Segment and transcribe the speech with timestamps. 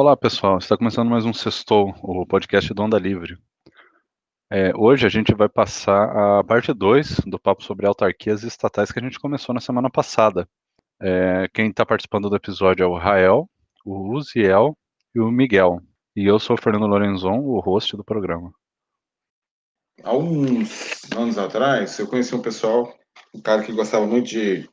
[0.00, 0.58] Olá, pessoal.
[0.58, 3.36] Está começando mais um Sextou, o podcast do Onda Livre.
[4.48, 9.00] É, hoje a gente vai passar a parte 2 do papo sobre autarquias estatais que
[9.00, 10.48] a gente começou na semana passada.
[11.02, 13.50] É, quem está participando do episódio é o Rael,
[13.84, 14.78] o Uziel
[15.12, 15.80] e o Miguel.
[16.14, 18.52] E eu sou o Fernando Lorenzon, o host do programa.
[20.04, 22.96] Há uns anos atrás, eu conheci um pessoal,
[23.34, 24.70] um cara que gostava muito de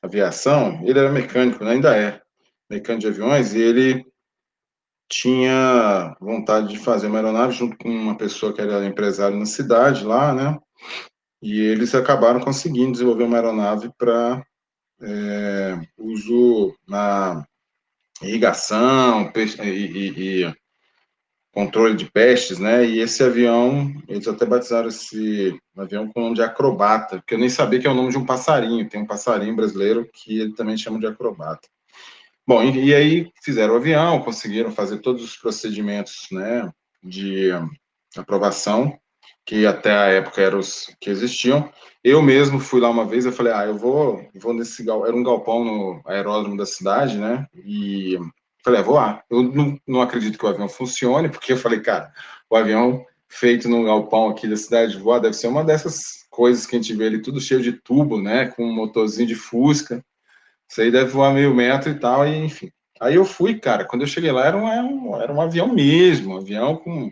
[0.00, 1.72] aviação, ele era mecânico, né?
[1.72, 2.22] ainda é
[2.70, 4.08] mecânico de aviões, e ele
[5.08, 10.04] tinha vontade de fazer uma aeronave junto com uma pessoa que era empresário na cidade
[10.04, 10.58] lá, né?
[11.42, 14.44] E eles acabaram conseguindo desenvolver uma aeronave para
[15.00, 17.46] é, uso na
[18.20, 20.54] irrigação e, e, e,
[21.52, 22.84] controle de pestes, né?
[22.84, 27.38] E esse avião, eles até batizaram esse avião com o nome de acrobata, porque eu
[27.38, 28.88] nem sabia que é o nome de um passarinho.
[28.88, 31.68] Tem um passarinho brasileiro que ele também chama de acrobata.
[32.48, 36.72] Bom, e, e, aí fizeram o avião, conseguiram fazer todos os procedimentos né,
[37.04, 37.50] de
[38.16, 38.98] aprovação,
[39.44, 41.70] que até a época eram os que existiam.
[42.02, 45.06] Eu mesmo fui lá uma vez, eu falei, ah, eu vou, vou nesse gal...
[45.06, 47.46] era um galpão no aeródromo da cidade, né?
[47.54, 48.18] E
[48.64, 49.22] falei, ah, vou lá.
[49.28, 52.10] Eu não, não acredito que o avião funcione, porque eu falei, cara,
[52.48, 56.64] o avião feito no galpão aqui da cidade de voar deve ser uma dessas coisas
[56.64, 58.46] que a gente vê ali, tudo cheio de tubo, né?
[58.46, 60.02] Com um motorzinho de fusca.
[60.68, 62.70] Isso aí deve voar meio metro e tal, e enfim.
[63.00, 66.38] Aí eu fui, cara, quando eu cheguei lá era um, era um avião mesmo, um
[66.38, 67.10] avião com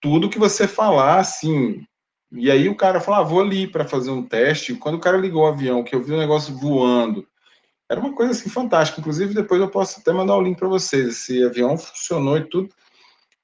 [0.00, 1.84] tudo que você falar, assim.
[2.32, 4.74] E aí o cara falou, ah, vou ali para fazer um teste.
[4.74, 7.26] Quando o cara ligou o avião, que eu vi o negócio voando,
[7.90, 9.00] era uma coisa assim fantástica.
[9.00, 11.08] Inclusive, depois eu posso até mandar o link para vocês.
[11.08, 12.70] Esse avião funcionou e tudo.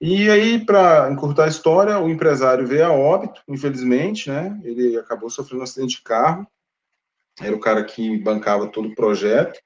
[0.00, 4.58] E aí, para encurtar a história, o empresário veio a óbito, infelizmente, né?
[4.64, 6.46] Ele acabou sofrendo um acidente de carro
[7.40, 9.58] era o cara que bancava todo o projeto,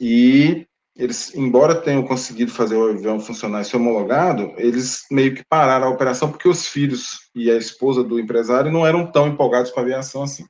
[0.00, 5.44] e eles, embora tenham conseguido fazer o avião funcionar e ser homologado, eles meio que
[5.44, 9.72] pararam a operação porque os filhos e a esposa do empresário não eram tão empolgados
[9.72, 10.44] com a aviação assim.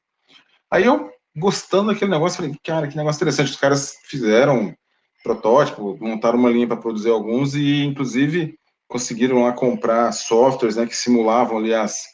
[0.70, 4.74] Aí eu, gostando daquele negócio, falei, cara, que negócio interessante, os caras fizeram
[5.22, 10.94] protótipo, montaram uma linha para produzir alguns e, inclusive, conseguiram lá comprar softwares né, que
[10.94, 12.04] simulavam ali as,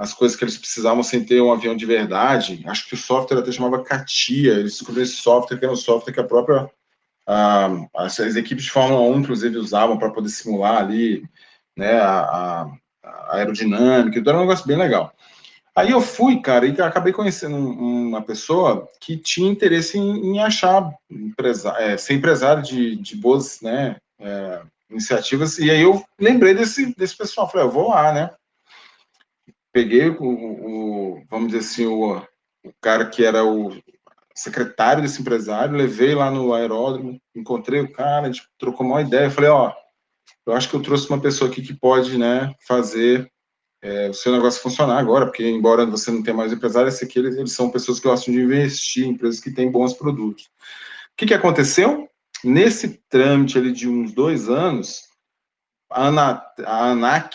[0.00, 2.64] as coisas que eles precisavam sem ter um avião de verdade.
[2.66, 6.14] Acho que o software até chamava CATIA, eles descobriram esse software, que era um software
[6.14, 6.70] que a própria.
[7.26, 11.22] Ah, as, equipes de Fórmula 1, inclusive, usavam para poder simular ali
[11.76, 12.66] né, a,
[13.04, 15.12] a, aerodinâmica, então era um negócio bem legal.
[15.76, 20.90] Aí eu fui, cara, e acabei conhecendo uma pessoa que tinha interesse em, em achar
[21.10, 26.96] empresa, é, ser empresário de, de boas né, é, iniciativas, e aí eu lembrei desse,
[26.96, 28.30] desse pessoal, falei, eu vou lá, né?
[29.72, 32.16] Peguei o, o, vamos dizer assim, o,
[32.64, 33.70] o cara que era o
[34.34, 39.30] secretário desse empresário, levei lá no aeródromo, encontrei o cara, a gente trocou uma ideia,
[39.30, 39.72] falei, ó,
[40.46, 43.30] eu acho que eu trouxe uma pessoa aqui que pode, né, fazer
[43.82, 47.18] é, o seu negócio funcionar agora, porque embora você não tenha mais empresário, esse aqui,
[47.18, 50.44] eles, eles são pessoas que gostam de investir em empresas que têm bons produtos.
[50.44, 52.08] O que, que aconteceu?
[52.42, 55.02] Nesse trâmite ali de uns dois anos,
[55.90, 57.34] a, Ana, a ANAC,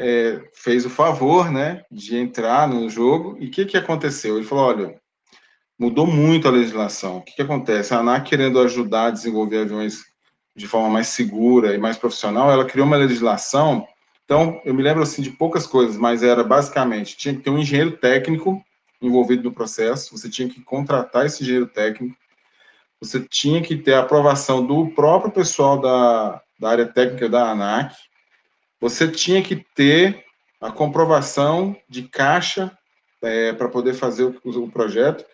[0.00, 3.36] é, fez o favor, né, de entrar no jogo.
[3.38, 4.38] E o que, que aconteceu?
[4.38, 5.00] Ele falou: olha,
[5.78, 7.18] mudou muito a legislação.
[7.18, 7.92] O que, que acontece?
[7.92, 10.04] A ANAC, querendo ajudar a desenvolver aviões
[10.56, 13.86] de forma mais segura e mais profissional, ela criou uma legislação.
[14.24, 17.58] Então, eu me lembro assim de poucas coisas, mas era basicamente tinha que ter um
[17.58, 18.62] engenheiro técnico
[19.02, 22.14] envolvido no processo, você tinha que contratar esse engenheiro técnico,
[23.00, 27.94] você tinha que ter a aprovação do próprio pessoal da, da área técnica da ANAC,
[28.80, 30.24] você tinha que ter
[30.60, 32.76] a comprovação de caixa
[33.22, 35.24] é, para poder fazer o, o, projeto.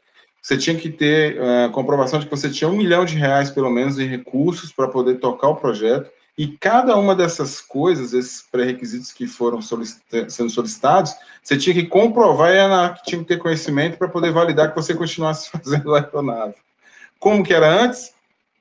[0.42, 3.50] Você tinha que ter é, a comprovação de que você tinha um milhão de reais,
[3.50, 6.10] pelo menos, em recursos para poder tocar o projeto.
[6.38, 11.86] E cada uma dessas coisas, esses pré-requisitos que foram solicita sendo solicitados, você tinha que
[11.86, 16.00] comprovar e a tinha que ter conhecimento para poder validar que você continuasse fazendo a
[16.00, 16.54] aeronave.
[17.18, 18.12] Como que era antes?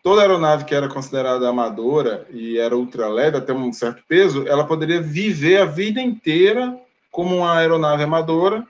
[0.06, 4.64] Toda aeronave que era considerada amadora e era ultra leve até um certo peso, ela
[4.64, 6.80] poderia viver a vida inteira
[7.10, 8.64] como uma aeronave amadora,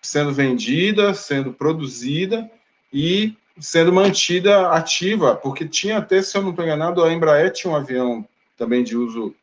[0.00, 2.48] sendo vendida, sendo produzida
[2.92, 7.72] e sendo mantida ativa, porque tinha até, se eu não estou enganado, a Embraer tinha
[7.72, 8.24] um avião
[8.56, 9.34] também de uso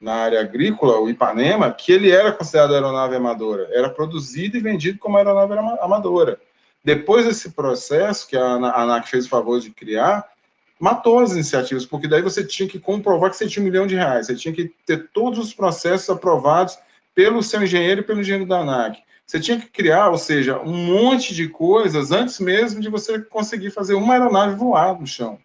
[0.00, 5.00] na área agrícola, o Ipanema, que ele era considerado aeronave amadora, era produzido e vendido
[5.00, 6.38] como aeronave amadora.
[6.84, 10.37] Depois desse processo que a ANAC fez o favor de criar,
[10.78, 13.94] matou as iniciativas, porque daí você tinha que comprovar que você tinha um milhão de
[13.94, 16.78] reais, você tinha que ter todos os processos aprovados
[17.14, 19.02] pelo seu engenheiro e pelo engenheiro da ANAC.
[19.26, 23.70] Você tinha que criar, ou seja, um monte de coisas antes mesmo de você conseguir
[23.70, 25.38] fazer uma aeronave voar no chão.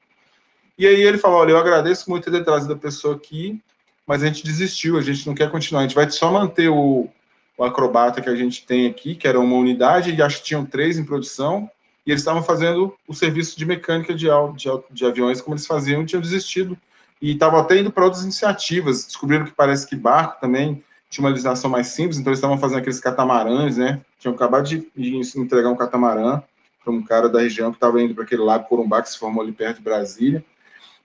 [0.78, 3.62] E aí ele falou: olha, eu agradeço muito ter trazido a pessoa aqui,
[4.08, 7.10] mas a gente desistiu, a gente não quer continuar, a gente vai só manter o,
[7.58, 10.66] o acrobata que a gente tem aqui, que era uma unidade, e acho que tinham
[10.66, 11.70] três em produção,
[12.06, 16.06] e eles estavam fazendo o serviço de mecânica de, de, de aviões como eles faziam,
[16.06, 16.78] tinham desistido.
[17.22, 21.30] E estavam até indo para outras iniciativas, descobriram que parece que barco também tinha uma
[21.30, 24.02] legislação mais simples, então eles estavam fazendo aqueles catamarãs, né?
[24.20, 26.42] Tinham acabado de, de entregar um catamarã
[26.84, 29.44] para um cara da região que estava indo para aquele lago Corumbá, que se formou
[29.44, 30.44] ali perto de Brasília,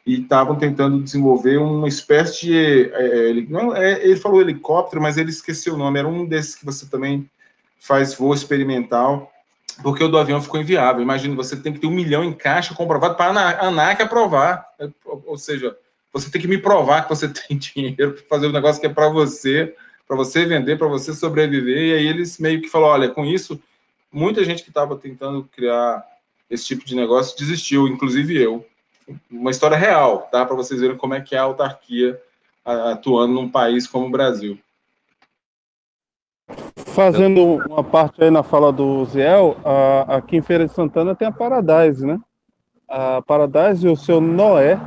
[0.04, 2.90] e estavam tentando desenvolver uma espécie de.
[2.92, 6.24] É, é ele, não, é, ele falou helicóptero, mas ele esqueceu o nome, era um
[6.24, 7.30] desses que você também
[7.78, 9.30] faz voo experimental,
[9.82, 11.02] porque o do avião ficou inviável.
[11.02, 14.66] Imagina, você tem que ter um milhão em caixa comprovado para a ANAC aprovar.
[15.04, 15.76] Ou seja,
[16.12, 18.90] você tem que me provar que você tem dinheiro para fazer um negócio que é
[18.90, 19.74] para você
[20.08, 21.76] para você vender, para você sobreviver.
[21.76, 23.60] E aí eles meio que falaram: olha, com isso,
[24.10, 26.02] muita gente que estava tentando criar
[26.50, 28.66] esse tipo de negócio desistiu, inclusive eu.
[29.30, 30.44] Uma história real, tá?
[30.44, 32.18] Para vocês verem como é que é a autarquia
[32.64, 34.58] atuando num país como o Brasil.
[36.98, 39.56] Fazendo uma parte aí na fala do Ziel,
[40.08, 42.18] aqui em Feira de Santana tem a Paradise, né?
[42.88, 44.80] A Paradise e o seu Noé,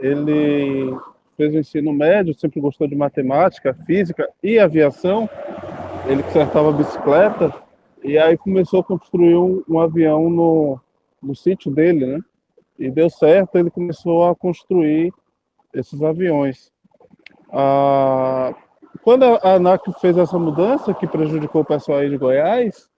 [0.00, 0.92] ele
[1.36, 5.30] fez o ensino médio, sempre gostou de matemática, física e aviação.
[6.08, 7.54] Ele consertava bicicleta
[8.02, 10.80] e aí começou a construir um, um avião no,
[11.22, 12.18] no sítio dele, né?
[12.76, 15.12] E deu certo, ele começou a construir
[15.72, 16.72] esses aviões.
[17.52, 18.52] Ah,
[19.04, 22.88] quando a ANAC fez essa mudança, que prejudicou o pessoal aí de Goiás,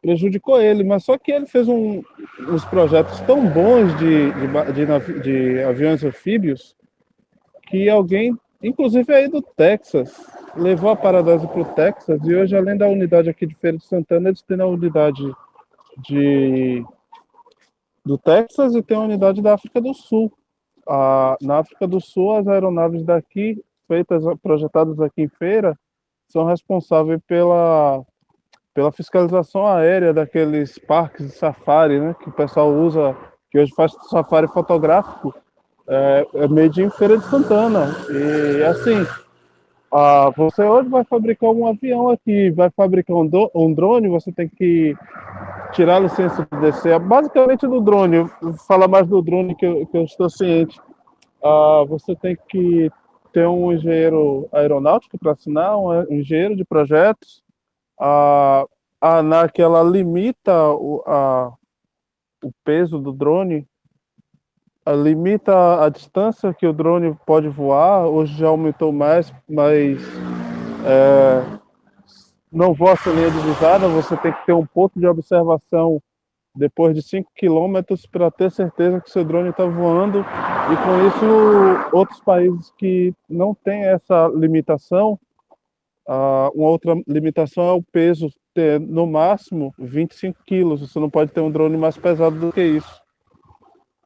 [0.00, 2.02] prejudicou ele, mas só que ele fez um,
[2.48, 6.74] uns projetos tão bons de, de, de, de aviões anfíbios
[7.68, 10.26] que alguém, inclusive aí do Texas,
[10.56, 13.84] levou a Paradise para o Texas e hoje, além da unidade aqui de Feira de
[13.84, 15.22] Santana, eles têm a unidade
[15.98, 16.82] de
[18.02, 20.32] do Texas e tem a unidade da África do Sul.
[20.88, 25.76] Ah, na África do Sul, as aeronaves daqui, feitas, projetadas aqui em feira,
[26.28, 28.04] são responsáveis pela,
[28.72, 33.16] pela fiscalização aérea daqueles parques de safari, né, que o pessoal usa,
[33.50, 35.34] que hoje faz safari fotográfico
[35.88, 37.88] é, é made in Feira de Santana.
[38.08, 39.04] E assim,
[39.92, 44.30] ah, você hoje vai fabricar um avião aqui, vai fabricar um, do, um drone, você
[44.30, 44.96] tem que
[45.72, 48.24] tirar a licença de DC, basicamente do drone,
[48.68, 50.80] falar mais do drone que eu, que eu estou ciente.
[51.42, 52.88] Ah, você tem que
[53.32, 57.42] ter um engenheiro aeronáutico para assinar, um engenheiro de projetos.
[57.98, 58.66] A,
[59.00, 61.52] a ANAC ela limita o, a,
[62.42, 63.66] o peso do drone
[64.94, 68.06] limita a distância que o drone pode voar.
[68.06, 70.02] Hoje já aumentou mais, mas
[70.84, 71.58] é,
[72.50, 73.88] não voa sem linha divisada.
[73.88, 76.02] Você tem que ter um ponto de observação
[76.60, 80.20] depois de 5 quilômetros para ter certeza que seu drone está voando.
[80.20, 85.18] E com isso, outros países que não têm essa limitação,
[86.06, 90.80] uh, uma outra limitação é o peso ter no máximo 25 quilos.
[90.80, 93.00] Você não pode ter um drone mais pesado do que isso.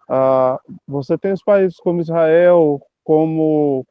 [0.08, 3.86] Ah, você tem os países como Israel, como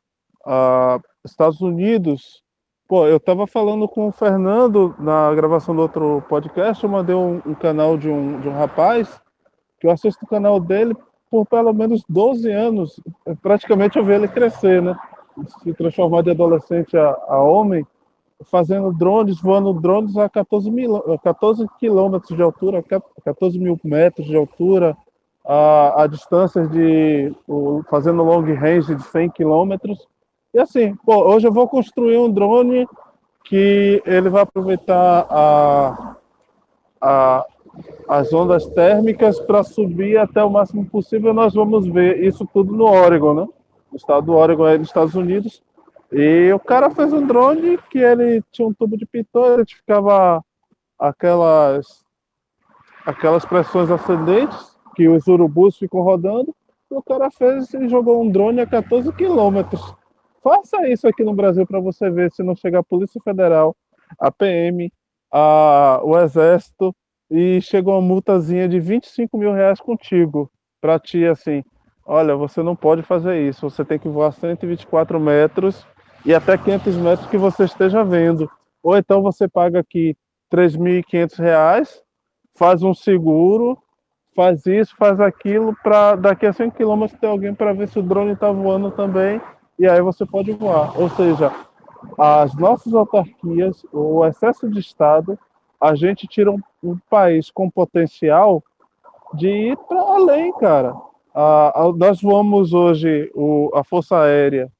[0.46, 2.44] ah, Estados Unidos.
[2.88, 6.84] Pô, eu estava falando com o Fernando na gravação do outro podcast.
[6.84, 9.22] Eu mandei um, um, canal de um, de um rapaz
[9.80, 10.96] que eu assisto o canal dele
[11.32, 13.00] por pelo menos 12 anos.
[13.42, 14.96] Praticamente eu vi ele crescer, né?
[15.64, 17.88] Se transformar de adolescente a, a homem,
[18.44, 22.84] fazendo drones, voando drones a 14, mil, 14 quilômetros de altura,
[23.24, 24.96] 14 mil metros de altura
[25.46, 27.34] a, a distâncias de
[27.90, 30.08] fazendo long range de 100 quilômetros.
[30.54, 32.88] E assim, pô, hoje eu vou construir um drone
[33.44, 36.16] que ele vai aproveitar a,
[37.02, 37.46] a,
[38.08, 41.34] as ondas térmicas para subir até o máximo possível.
[41.34, 43.48] Nós vamos ver isso tudo no Oregon, né?
[43.94, 45.62] Estado do Oregon, aí nos Estados Unidos.
[46.12, 50.44] E o cara fez um drone que ele tinha um tubo de pitot, ele ficava
[51.00, 52.04] aquelas
[53.06, 56.56] aquelas pressões ascendentes que os urubus ficam rodando,
[56.90, 59.96] e o cara fez e jogou um drone a 14 quilômetros.
[60.44, 63.76] Faça isso aqui no Brasil para você ver se não chegar a Polícia Federal,
[64.20, 64.92] a PM,
[65.32, 66.94] a, o Exército
[67.32, 71.64] e chegou uma multazinha de 25 mil reais contigo, para ti assim,
[72.06, 75.88] olha, você não pode fazer isso, você tem que voar 124 metros
[76.26, 78.50] e até 500 metros que você esteja vendo.
[78.84, 80.16] Ou então você paga aqui
[80.52, 82.04] 3.500 reais,
[82.54, 83.82] faz um seguro
[84.36, 88.04] faz isso, faz aquilo, para daqui a 100 km ter alguém para ver se o
[88.04, 89.42] drone está voando também,
[89.78, 91.00] e aí você pode voar.
[91.00, 91.52] Ou seja,
[92.18, 95.38] as nossas autarquias, o excesso de Estado,
[95.80, 98.64] a gente tira um, um país com potencial
[99.34, 100.96] de ir para além, cara.
[101.34, 104.72] a, nós voamos hoje o, a Força Aérea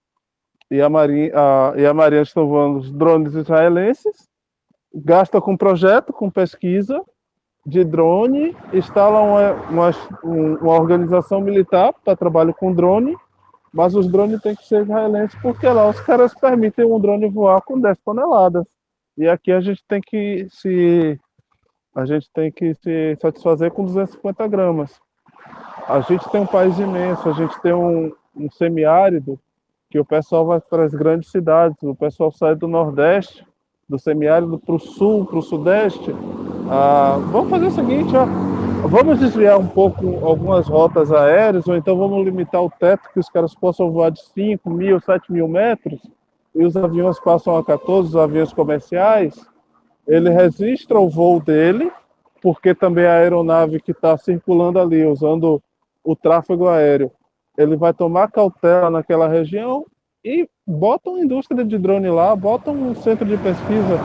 [0.70, 4.28] e a Marinha, a, e a Marinha estão voando os drones israelenses,
[4.94, 7.04] gasta com projeto, com pesquisa
[7.66, 9.92] de drone, instala uma, uma,
[10.62, 13.16] uma organização militar para trabalho com drone,
[13.74, 17.62] mas os drones têm que ser israelenses porque lá os caras permitem um drone voar
[17.64, 18.68] com 10 toneladas.
[19.18, 21.20] E aqui a gente tem que se
[21.96, 25.00] a gente tem que se satisfazer com 250 gramas.
[25.88, 29.40] A gente tem um país imenso, a gente tem um, um semiárido
[29.90, 33.46] que o pessoal vai para as grandes cidades, o pessoal sai do Nordeste,
[33.88, 36.12] do semiárido para o Sul, para o Sudeste.
[36.70, 38.26] Ah, vamos fazer o seguinte, ó,
[38.88, 43.30] vamos desviar um pouco algumas rotas aéreas, ou então vamos limitar o teto que os
[43.30, 46.00] caras possam voar de 5 mil, 7 mil metros,
[46.54, 49.36] e os aviões passam a 14, os aviões comerciais,
[50.08, 51.92] ele registra o voo dele,
[52.42, 55.62] porque também a aeronave que está circulando ali, usando
[56.04, 57.12] o tráfego aéreo,
[57.58, 59.86] ele vai tomar cautela naquela região
[60.24, 63.98] e bota uma indústria de drone lá, bota um centro de pesquisa,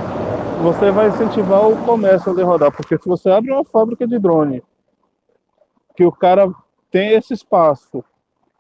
[0.62, 4.62] você vai incentivar o comércio a rodar, porque se você abre uma fábrica de drone,
[5.96, 6.52] que o cara
[6.90, 8.04] tem esse espaço,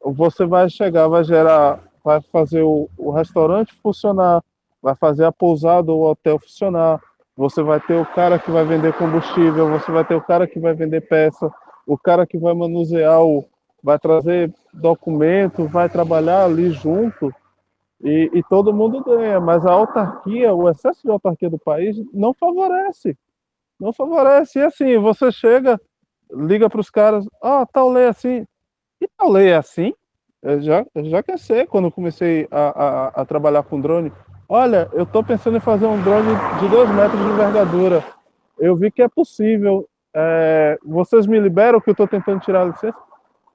[0.04, 4.42] você vai chegar, vai gerar, vai fazer o, o restaurante funcionar,
[4.80, 7.00] vai fazer a pousada ou o hotel funcionar,
[7.36, 10.60] você vai ter o cara que vai vender combustível, você vai ter o cara que
[10.60, 11.50] vai vender peça,
[11.86, 13.44] o cara que vai manusear o,
[13.82, 17.34] vai trazer documento, vai trabalhar ali junto
[18.02, 19.40] e, e, todo mundo ganha.
[19.40, 23.16] Mas a autarquia, o excesso de autarquia do país não favorece,
[23.78, 24.58] não favorece.
[24.58, 25.80] E assim, você chega,
[26.30, 28.46] liga para os caras, ah, tal lei é assim,
[29.00, 29.92] e tal lei é assim?
[30.40, 34.12] Eu já, eu já cansei quando comecei a, a, a trabalhar com drone.
[34.48, 38.04] Olha, eu estou pensando em fazer um drone de 2 metros de envergadura.
[38.58, 39.88] Eu vi que é possível.
[40.14, 42.96] É, vocês me liberam que eu estou tentando tirar a licença?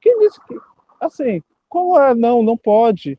[0.01, 0.55] Quem disse que.
[0.99, 2.13] Assim, como é?
[2.13, 3.17] Não, não pode.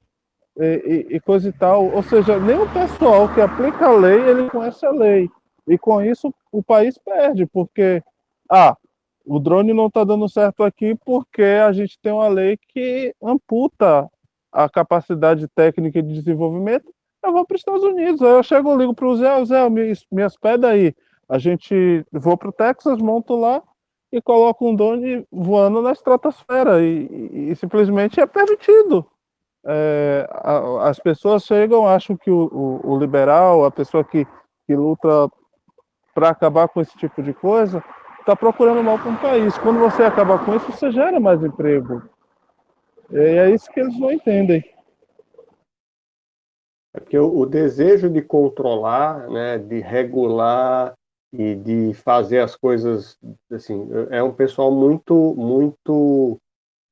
[0.56, 1.90] E, e, e, coisa e tal.
[1.92, 5.28] Ou seja, nem o pessoal que aplica a lei, ele conhece a lei.
[5.66, 8.02] E com isso o país perde, porque
[8.50, 8.76] ah,
[9.26, 14.08] o drone não está dando certo aqui porque a gente tem uma lei que amputa
[14.52, 16.94] a capacidade técnica de desenvolvimento
[17.24, 18.22] eu vou para os Estados Unidos.
[18.22, 20.94] Aí eu chego, e ligo para o Zé, Zé, me, me hospeda aí.
[21.28, 23.62] A gente vou para o Texas, monto lá
[24.12, 29.06] e coloco um drone voando na estratosfera e, e, e simplesmente é permitido.
[29.66, 34.26] É, a, as pessoas chegam, acham que o, o, o liberal, a pessoa que,
[34.66, 35.30] que luta
[36.14, 37.82] para acabar com esse tipo de coisa,
[38.20, 39.56] está procurando mal para um país.
[39.58, 42.02] Quando você acaba com isso, você gera mais emprego.
[43.10, 44.64] E é isso que eles não entendem.
[46.94, 50.94] É porque o, o, desejo de controlar, né, de regular
[51.32, 53.18] e de fazer as coisas,
[53.50, 56.40] assim, é um pessoal muito, muito,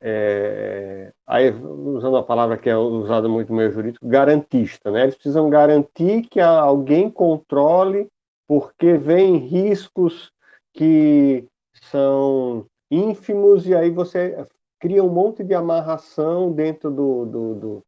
[0.04, 5.04] é, aí, usando a palavra que é usada muito no meio jurídico, garantista, né?
[5.04, 8.08] Eles precisam garantir que alguém controle,
[8.48, 10.32] porque vem riscos
[10.74, 11.46] que
[11.90, 14.44] são ínfimos e aí você
[14.80, 17.82] cria um monte de amarração dentro do, do, do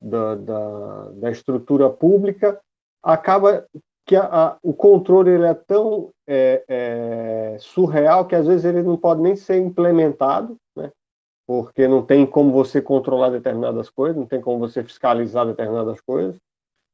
[0.00, 2.60] da, da, da estrutura pública,
[3.02, 3.66] acaba
[4.06, 8.82] que a, a, o controle ele é tão é, é, surreal que às vezes ele
[8.82, 10.92] não pode nem ser implementado, né?
[11.46, 16.36] Porque não tem como você controlar determinadas coisas, não tem como você fiscalizar determinadas coisas,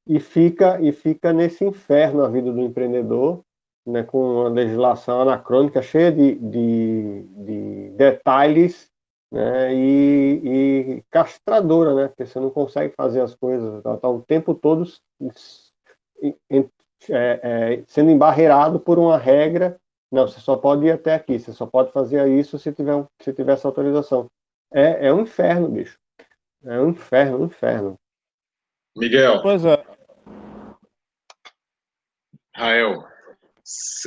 [0.06, 3.40] e fica e fica nesse inferno a vida do empreendedor,
[3.86, 8.90] né, com uma legislação anacrônica cheia de, de, de detalhes
[9.30, 14.20] né, e, e, castradora, né, porque você não consegue fazer as coisas, está tá o
[14.22, 14.84] tempo todo
[16.20, 16.60] é,
[17.10, 19.80] é, sendo embarreirado por uma regra,
[20.12, 23.32] não, você só pode ir até aqui, você só pode fazer isso se tiver, se
[23.32, 24.26] tiver essa autorização.
[24.72, 25.98] É, é um inferno, bicho.
[26.64, 27.98] É um inferno, um inferno.
[28.96, 29.42] Miguel.
[29.42, 29.84] Pois é.
[32.54, 33.04] Rael,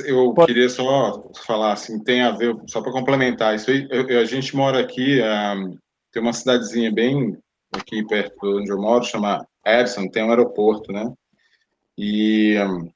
[0.04, 0.46] eu Pode...
[0.46, 4.54] queria só falar assim, tem a ver, só para complementar isso aí, eu, a gente
[4.54, 5.76] mora aqui, um,
[6.12, 7.36] tem uma cidadezinha bem
[7.72, 11.12] aqui perto de onde eu moro, chama Edson, tem um aeroporto, né?
[11.98, 12.90] E um,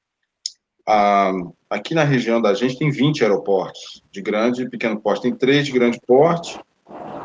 [0.87, 1.33] a,
[1.69, 5.23] aqui na região da gente tem 20 aeroportos, de grande e pequeno porte.
[5.23, 6.59] Tem três de grande porte,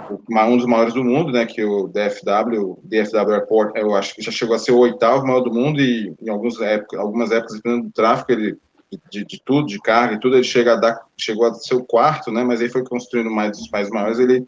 [0.10, 4.16] um dos maiores do mundo, né, que é o DFW, o DFW Airport, eu acho
[4.16, 7.32] que já chegou a ser o oitavo maior do mundo e em algumas épocas, algumas
[7.32, 8.58] épocas dependendo do tráfego, ele
[9.12, 11.84] de, de, tudo, de carga e tudo, ele chega a dar, chegou a ser o
[11.84, 12.44] quarto, né?
[12.44, 14.48] Mas aí foi construindo mais mais maiores, ele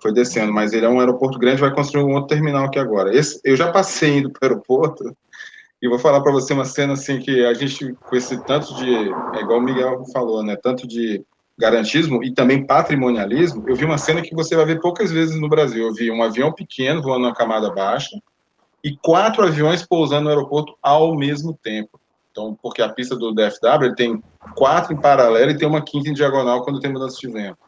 [0.00, 0.52] foi descendo.
[0.52, 3.14] Mas ele é um aeroporto grande, vai construir um outro terminal aqui agora.
[3.14, 5.16] Esse, eu já passei indo para o aeroporto
[5.80, 8.94] e vou falar para você uma cena assim que a gente com esse tanto de,
[9.36, 10.56] é igual o Miguel falou, né?
[10.56, 11.22] Tanto de
[11.58, 15.48] garantismo e também patrimonialismo, eu vi uma cena que você vai ver poucas vezes no
[15.48, 15.86] Brasil.
[15.86, 18.16] Eu vi um avião pequeno voando na camada baixa
[18.82, 22.00] e quatro aviões pousando no aeroporto ao mesmo tempo.
[22.30, 24.22] Então, porque a pista do DFW tem
[24.54, 27.58] quatro em paralelo e tem uma quinta em diagonal quando tem mudança de vento.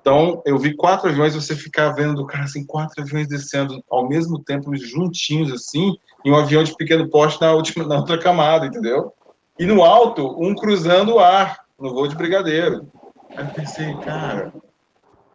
[0.00, 4.38] Então, eu vi quatro aviões, você ficar vendo, cara, assim, quatro aviões descendo ao mesmo
[4.38, 9.12] tempo, juntinhos, assim, e um avião de pequeno porte na, última, na outra camada, entendeu?
[9.58, 12.86] E no alto, um cruzando o ar, no voo de brigadeiro.
[13.36, 14.52] Aí eu pensei, cara,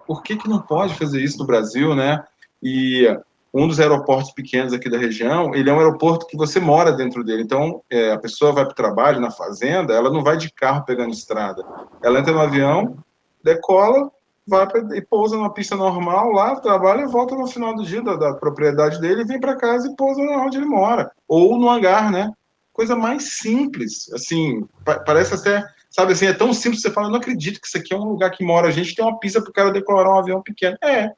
[0.05, 2.23] por que, que não pode fazer isso no Brasil, né?
[2.61, 3.07] E
[3.53, 7.23] um dos aeroportos pequenos aqui da região, ele é um aeroporto que você mora dentro
[7.23, 7.43] dele.
[7.43, 10.85] Então, é, a pessoa vai para o trabalho na fazenda, ela não vai de carro
[10.85, 11.63] pegando estrada.
[12.03, 12.97] Ela entra no avião,
[13.43, 14.11] decola,
[14.47, 18.15] vai pra, e pousa numa pista normal lá, trabalha volta no final do dia da,
[18.15, 21.11] da propriedade dele, vem para casa e pousa onde ele mora.
[21.27, 22.31] Ou no hangar, né?
[22.71, 24.11] Coisa mais simples.
[24.13, 25.63] Assim, pa parece até
[25.97, 28.29] Sabe assim, é tão simples, você fala, não acredito que isso aqui é um lugar
[28.29, 30.77] que mora a gente, tem uma pista para o cara decorar um avião pequeno.
[30.83, 31.11] É,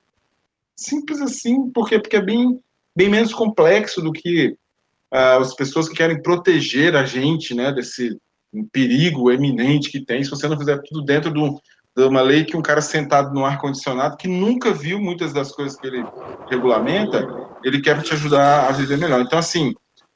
[0.73, 1.99] simples assim, por quê?
[1.99, 2.57] Porque é bem,
[2.95, 4.55] bem menos complexo do que
[5.13, 8.17] uh, as pessoas que querem proteger a gente, né, desse
[8.71, 11.61] perigo eminente que tem, se você não fizer tudo dentro do,
[11.97, 15.77] de uma lei que um cara sentado no ar-condicionado, que nunca viu muitas das coisas
[15.77, 16.05] que ele
[16.49, 17.27] regulamenta,
[17.65, 19.19] ele quer te ajudar a viver melhor.
[19.19, 19.73] Então, assim,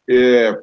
[0.10, 0.58] é,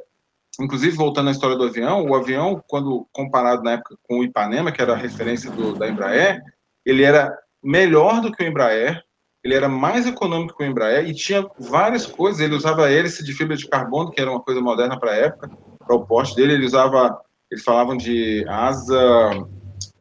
[0.60, 4.70] Inclusive, voltando à história do avião, o avião, quando comparado na época com o Ipanema,
[4.70, 6.42] que era a referência do, da Embraer,
[6.84, 9.02] ele era melhor do que o Embraer,
[9.42, 12.40] ele era mais econômico que o Embraer e tinha várias coisas.
[12.40, 15.50] Ele usava hélice de fibra de carbono, que era uma coisa moderna para a época,
[15.78, 16.52] para o porte dele.
[16.52, 17.18] Ele usava,
[17.50, 19.46] eles falavam de asa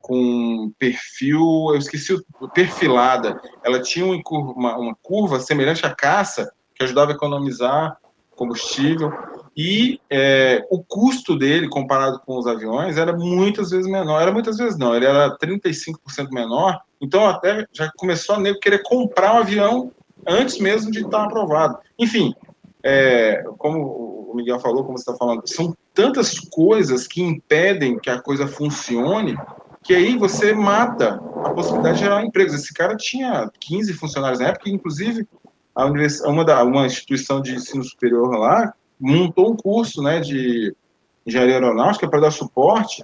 [0.01, 2.17] com perfil, eu esqueci
[2.53, 3.39] perfilada.
[3.63, 7.97] Ela tinha uma, uma curva semelhante à caça, que ajudava a economizar
[8.35, 9.11] combustível.
[9.55, 14.21] E é, o custo dele, comparado com os aviões, era muitas vezes menor.
[14.21, 16.79] Era muitas vezes não, ele era 35% menor.
[17.01, 19.91] Então, até já começou a querer comprar um avião
[20.27, 21.77] antes mesmo de estar aprovado.
[21.97, 22.33] Enfim,
[22.83, 28.09] é, como o Miguel falou, como você está falando, são tantas coisas que impedem que
[28.09, 29.37] a coisa funcione
[29.83, 32.53] que aí você mata a possibilidade de gerar empregos.
[32.53, 35.27] Esse cara tinha 15 funcionários na época, inclusive
[35.73, 35.85] a
[36.27, 40.75] uma, da, uma instituição de ensino superior lá montou um curso né, de
[41.25, 43.03] engenharia aeronáutica para dar suporte,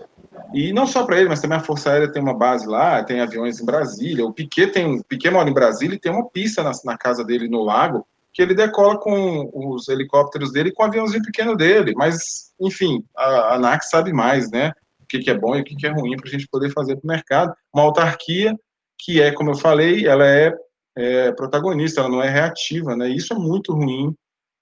[0.53, 3.19] e não só para ele, mas também a Força Aérea tem uma base lá, tem
[3.19, 6.63] aviões em Brasília, o Piquet tem, o Piquet mora em Brasília e tem uma pista
[6.63, 10.83] na, na casa dele no lago, que ele decola com os helicópteros dele e com
[10.83, 15.29] o aviãozinho pequeno dele, mas, enfim, a, a ANAC sabe mais, né, o que, que
[15.29, 17.07] é bom e o que, que é ruim para a gente poder fazer para o
[17.07, 17.53] mercado.
[17.73, 18.53] Uma autarquia
[18.97, 20.53] que é, como eu falei, ela é,
[20.97, 24.13] é protagonista, ela não é reativa, né, isso é muito ruim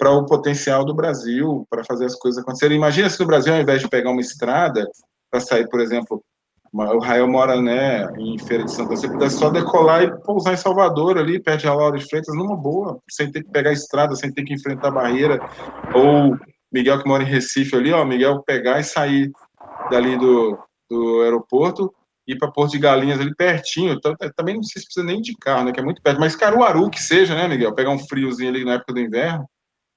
[0.03, 2.75] para o potencial do Brasil, para fazer as coisas acontecerem.
[2.75, 4.85] Imagina se no Brasil, ao invés de pegar uma estrada
[5.31, 6.21] para sair, por exemplo,
[6.73, 10.57] o Rael mora né, em Feira de Santana, você pudesse só decolar e pousar em
[10.57, 14.13] Salvador, ali, perto de Laura de Freitas, numa boa, sem ter que pegar a estrada,
[14.13, 15.39] sem ter que enfrentar a barreira,
[15.95, 16.37] ou
[16.69, 19.31] Miguel que mora em Recife ali, ó, Miguel pegar e sair
[19.89, 21.93] dali do, do aeroporto,
[22.27, 25.21] ir para Porto de Galinhas ali pertinho, então, é, também não sei se precisa nem
[25.21, 27.99] de carro, né, que é muito perto, mas Caruaru que seja, né, Miguel, pegar um
[27.99, 29.47] friozinho ali na época do inverno,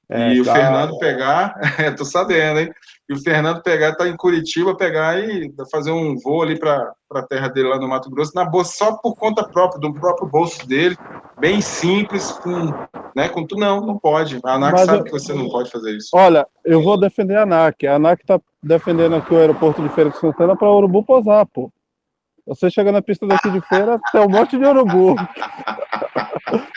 [0.09, 0.53] é, e tá...
[0.53, 2.73] o Fernando pegar, é, tô sabendo, hein?
[3.09, 7.23] E o Fernando pegar, tá em Curitiba, pegar e fazer um voo ali para a
[7.23, 10.67] terra dele lá no Mato Grosso, na bolsa, só por conta própria, do próprio bolso
[10.67, 10.97] dele,
[11.39, 12.73] bem simples, com,
[13.15, 14.41] né, com tu não, não pode.
[14.45, 15.05] A ANAC Mas sabe eu...
[15.05, 16.11] que você não pode fazer isso.
[16.13, 17.87] Olha, eu vou defender a ANAC.
[17.87, 21.47] A ANAC tá defendendo aqui o aeroporto de Feira de Santana para o Urubu posar,
[21.47, 21.71] pô.
[22.47, 25.17] Você chega na pista daqui de feira, tem um monte de urubu.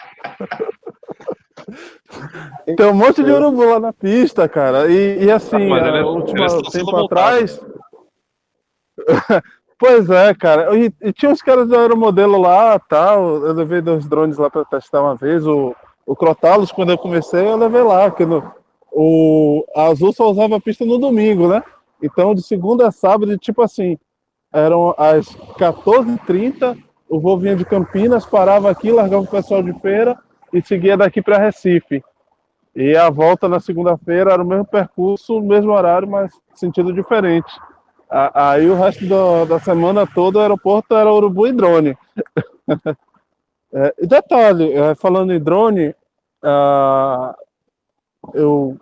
[2.76, 4.90] Tem um monte de urubu lá na pista, cara.
[4.92, 7.60] E, e assim, ah, a última tempo atrás.
[9.78, 10.76] pois é, cara.
[10.78, 13.46] E, e, tinha uns caras do aeromodelo lá, tal.
[13.46, 15.46] Eu levei dois drones lá para testar uma vez.
[15.46, 18.10] O, o Crotalos, quando eu comecei, eu levei lá.
[18.12, 18.44] Que no,
[18.92, 21.64] o a Azul só usava a pista no domingo, né?
[22.02, 23.98] Então, de segunda a sábado, tipo assim,
[24.54, 25.28] eram às
[25.58, 26.78] 14h30,
[27.08, 30.18] o voo vinha de Campinas, parava aqui, largava o pessoal de feira
[30.54, 32.04] e seguia daqui para Recife.
[32.80, 37.52] E a volta na segunda-feira era o mesmo percurso, mesmo horário, mas sentido diferente.
[38.10, 41.98] Aí o resto do, da semana toda o aeroporto era urubu e drone.
[43.74, 45.89] é, e detalhe, é, falando em drone,
[46.42, 47.36] uh,
[48.34, 48.78] eu,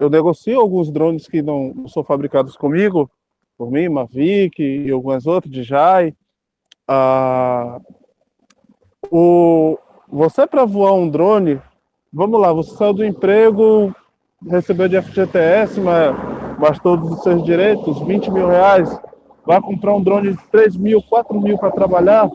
[0.00, 3.08] eu negocio alguns drones que não, não são fabricados comigo,
[3.56, 6.12] por mim, Mavic e algumas outras, de Jai.
[6.90, 7.80] Uh,
[9.08, 9.78] o,
[10.08, 11.62] você, para voar um drone,
[12.16, 13.94] vamos lá, você saiu do emprego,
[14.48, 16.16] recebeu de FGTS, mas,
[16.58, 18.88] mas todos os seus direitos, 20 mil reais.
[19.44, 22.30] vai comprar um drone de 3 mil, 4 mil para trabalhar,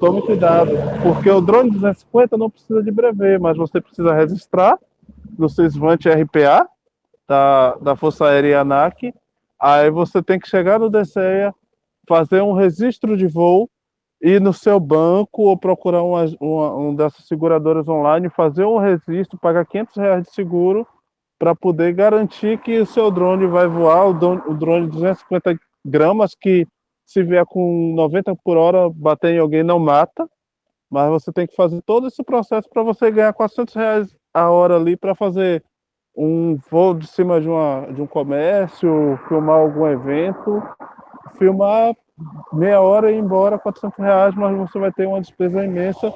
[0.00, 0.72] tome cuidado,
[1.04, 4.76] porque o drone 250 não precisa de brevet, mas você precisa registrar
[5.38, 6.68] no SysVant RPA
[7.28, 9.14] da, da Força Aérea ANAC,
[9.58, 11.54] aí você tem que chegar no DCEA,
[12.08, 13.70] fazer um registro de voo,
[14.20, 19.38] ir no seu banco ou procurar uma, uma, uma dessas seguradoras online, fazer um registro,
[19.38, 20.86] pagar 500 reais de seguro
[21.38, 25.58] para poder garantir que o seu drone vai voar, o drone, o drone de 250
[25.84, 26.66] gramas, que
[27.04, 30.28] se vier com 90 por hora, bater em alguém não mata,
[30.90, 34.76] mas você tem que fazer todo esse processo para você ganhar 400 reais a hora
[34.76, 35.62] ali para fazer
[36.16, 40.62] um voo de cima de, uma, de um comércio, filmar algum evento,
[41.36, 41.94] filmar
[42.52, 46.12] meia hora e ir embora 400 reais, mas você vai ter uma despesa imensa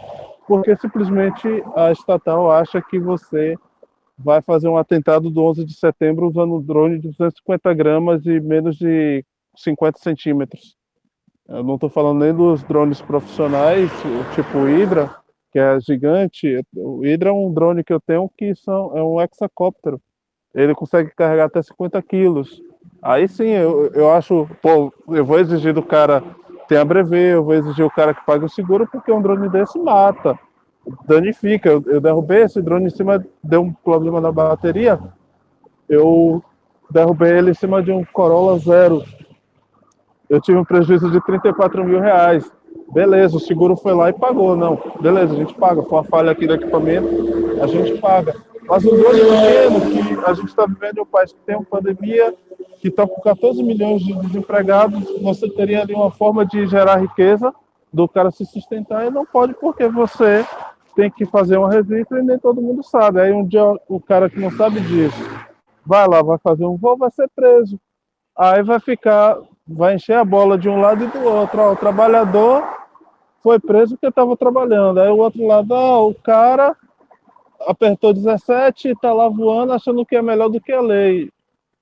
[0.47, 3.57] porque simplesmente a estatal acha que você
[4.19, 8.41] vai fazer um atentado do 11 de setembro usando um drone de 250 gramas e
[8.41, 9.25] menos de
[9.57, 10.77] 50 centímetros.
[11.49, 13.91] Eu não estou falando nem dos drones profissionais,
[14.35, 15.15] tipo Hydra,
[15.53, 16.61] que é gigante.
[16.77, 20.01] O Hydra é um drone que eu tenho que são, é um hexacóptero.
[20.55, 22.61] Ele consegue carregar até 50 quilos.
[23.03, 26.23] Aí sim, eu, eu acho, pô, eu vou exigir do cara
[26.69, 29.49] ter a brevet, eu vou exigir o cara que pague o seguro, porque um drone
[29.49, 30.39] desse mata
[31.07, 31.69] danifica.
[31.69, 34.99] Eu, eu derrubei esse drone em cima, deu um problema na bateria.
[35.89, 36.43] Eu
[36.91, 39.05] derrubei ele em cima de um Corolla Zero.
[40.29, 42.51] Eu tive um prejuízo de 34 mil reais.
[42.93, 44.57] Beleza, o seguro foi lá e pagou.
[44.57, 45.83] Não, beleza, a gente paga.
[45.83, 47.09] Foi uma falha aqui do equipamento,
[47.63, 48.35] a gente paga.
[48.71, 51.65] Mas o drone pequeno, que a gente está vivendo em um país que tem uma
[51.65, 52.33] pandemia,
[52.81, 57.53] que está com 14 milhões de desempregados, você teria ali uma forma de gerar riqueza
[57.93, 60.47] do cara se sustentar e não pode porque você
[60.95, 63.21] tem que fazer um registro e nem todo mundo sabe.
[63.21, 65.19] Aí um dia o cara que não sabe disso
[65.85, 67.77] vai lá, vai fazer um voo, vai ser preso.
[68.39, 71.61] Aí vai ficar, vai encher a bola de um lado e do outro.
[71.61, 72.63] Ó, o trabalhador
[73.43, 75.01] foi preso porque estava trabalhando.
[75.01, 76.77] Aí o outro lado, ó, o cara
[77.67, 81.31] apertou 17 e está lá voando achando que é melhor do que a lei.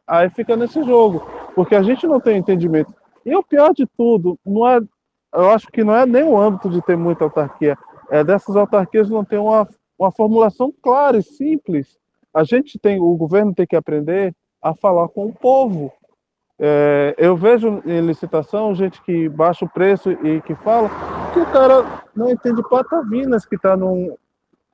[0.07, 2.95] Aí fica nesse jogo, porque a gente não tem entendimento.
[3.25, 4.81] E o pior de tudo, não é,
[5.35, 7.77] eu acho que não é nem o âmbito de ter muita autarquia,
[8.11, 11.99] é, dessas autarquias não tem uma, uma formulação clara e simples.
[12.33, 15.93] A gente tem, o governo tem que aprender a falar com o povo.
[16.59, 20.91] É, eu vejo em licitação gente que baixa o preço e que fala
[21.33, 23.77] que o cara não entende patavinas que está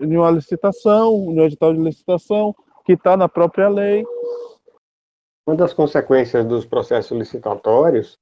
[0.01, 2.55] em uma licitação, no edital de licitação,
[2.85, 4.05] que está na própria lei.
[5.47, 8.19] Uma das consequências dos processos licitatórios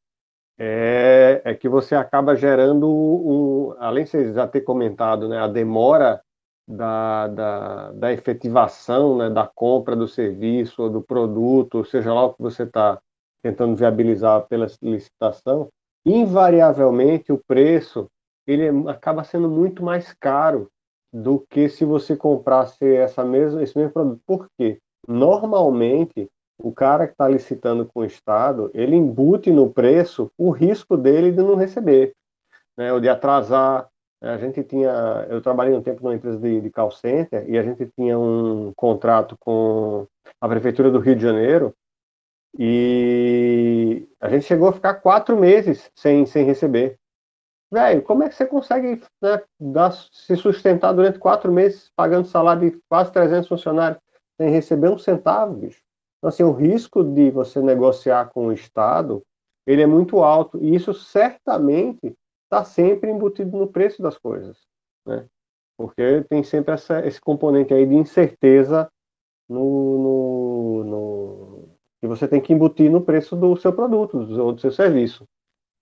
[0.58, 5.48] é, é que você acaba gerando, um, além de você já ter comentado, né, a
[5.48, 6.20] demora
[6.68, 12.34] da, da, da efetivação né, da compra do serviço ou do produto, seja lá o
[12.34, 13.00] que você está
[13.42, 15.68] tentando viabilizar pela licitação,
[16.06, 18.08] invariavelmente o preço
[18.46, 20.68] ele acaba sendo muito mais caro
[21.12, 24.20] do que se você comprasse essa mesma, esse mesmo produto.
[24.26, 24.78] Por quê?
[25.06, 30.96] Normalmente, o cara que está licitando com o Estado, ele embute no preço o risco
[30.96, 32.14] dele de não receber,
[32.76, 33.88] né, ou de atrasar.
[34.20, 37.62] A gente tinha, eu trabalhei um tempo numa empresa de, de call center e a
[37.62, 40.06] gente tinha um contrato com
[40.40, 41.74] a prefeitura do Rio de Janeiro
[42.56, 46.98] e a gente chegou a ficar quatro meses sem, sem receber.
[47.72, 52.70] Velho, como é que você consegue né, dar, se sustentar durante quatro meses pagando salário
[52.70, 53.98] de quase 300 funcionários
[54.38, 55.80] sem receber um centavo, bicho?
[56.18, 59.22] Então, assim, o risco de você negociar com o Estado,
[59.66, 64.58] ele é muito alto, e isso certamente está sempre embutido no preço das coisas,
[65.06, 65.26] né?
[65.74, 68.86] Porque tem sempre essa, esse componente aí de incerteza
[69.48, 71.68] no, no, no,
[72.02, 75.26] que você tem que embutir no preço do seu produto ou do seu serviço.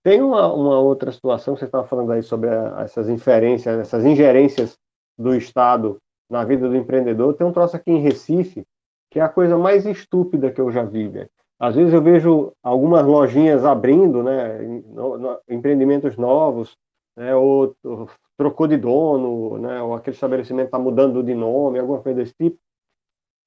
[0.03, 4.77] Tem uma, uma outra situação, você estava falando aí sobre a, essas inferências, essas ingerências
[5.17, 5.97] do Estado
[6.29, 7.35] na vida do empreendedor.
[7.35, 8.65] Tem um troço aqui em Recife,
[9.11, 11.11] que é a coisa mais estúpida que eu já vi.
[11.59, 16.75] Às vezes eu vejo algumas lojinhas abrindo, né, no, no, empreendimentos novos,
[17.15, 22.01] né, ou, ou, trocou de dono, né, ou aquele estabelecimento está mudando de nome, alguma
[22.01, 22.57] coisa desse tipo.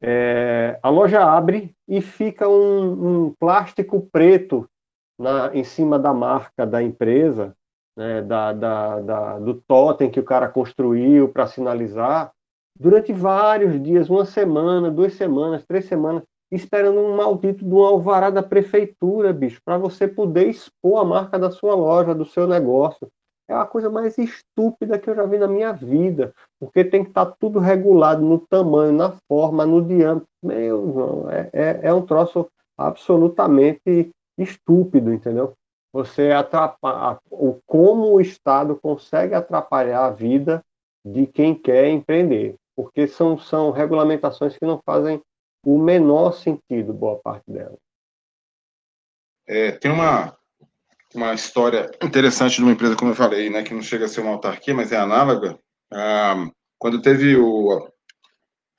[0.01, 4.69] É, a loja abre e fica um, um plástico preto
[5.19, 7.55] na, em cima da marca da empresa,
[7.97, 12.33] né, da, da, da, do totem que o cara construiu para sinalizar,
[12.79, 18.31] durante vários dias, uma semana, duas semanas, três semanas, esperando um maldito de um alvará
[18.31, 23.09] da prefeitura, bicho, para você poder expor a marca da sua loja, do seu negócio.
[23.49, 27.11] É a coisa mais estúpida que eu já vi na minha vida, porque tem que
[27.11, 30.27] estar tá tudo regulado no tamanho, na forma, no diâmetro.
[30.43, 35.55] Meu, não, é, é, é um troço absolutamente estúpido, entendeu?
[35.95, 40.61] você atrapalha, o como o Estado consegue atrapalhar a vida
[41.07, 45.23] de quem quer empreender, porque são, são regulamentações que não fazem
[45.65, 47.79] o menor sentido, boa parte delas.
[49.47, 50.37] É, tem uma,
[51.15, 54.21] uma história interessante de uma empresa, como eu falei, né, que não chega a ser
[54.21, 55.57] uma autarquia, mas é análoga.
[55.93, 57.89] Ah, quando teve o,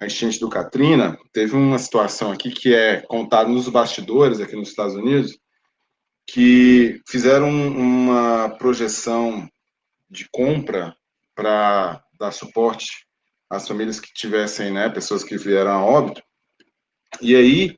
[0.01, 4.67] a enchente do Katrina, teve uma situação aqui que é contada nos bastidores aqui nos
[4.67, 5.39] Estados Unidos,
[6.27, 9.47] que fizeram uma projeção
[10.09, 10.95] de compra
[11.35, 13.05] para dar suporte
[13.49, 16.21] às famílias que tivessem, né, pessoas que vieram a óbito.
[17.21, 17.77] E aí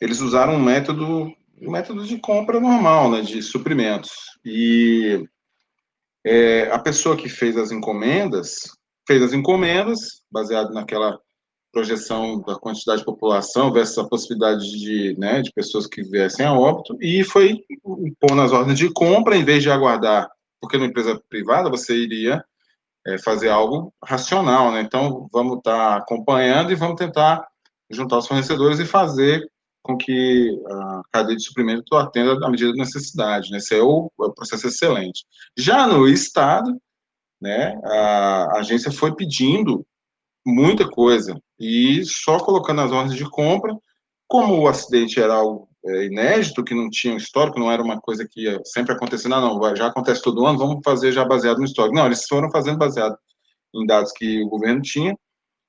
[0.00, 4.12] eles usaram um método, um método de compra normal, né, de suprimentos.
[4.44, 5.24] E
[6.24, 8.70] é, a pessoa que fez as encomendas
[9.06, 11.18] fez as encomendas baseado naquela
[11.76, 16.54] projeção da quantidade de população versus a possibilidade de, né, de pessoas que viessem a
[16.54, 17.62] óbito, e foi
[18.18, 20.26] pôr nas ordens de compra, em vez de aguardar,
[20.58, 22.42] porque numa empresa privada você iria
[23.06, 24.80] é, fazer algo racional, né?
[24.80, 27.46] Então, vamos estar tá acompanhando e vamos tentar
[27.90, 29.46] juntar os fornecedores e fazer
[29.82, 33.58] com que a cadeia de suprimento atenda à medida da necessidade, né?
[33.58, 35.26] Esse é o, é o processo excelente.
[35.54, 36.74] Já no Estado,
[37.38, 39.86] né, a agência foi pedindo
[40.46, 41.38] muita coisa.
[41.58, 43.74] E só colocando as ordens de compra,
[44.28, 48.26] como o acidente era algo é, inédito, que não tinha histórico, não era uma coisa
[48.30, 51.64] que ia sempre acontecendo, ah, não, já acontece todo ano, vamos fazer já baseado no
[51.64, 51.96] histórico.
[51.96, 53.16] Não, eles foram fazendo baseado
[53.74, 55.16] em dados que o governo tinha